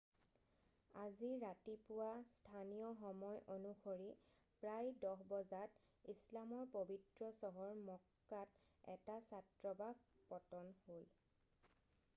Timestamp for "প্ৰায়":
4.63-4.91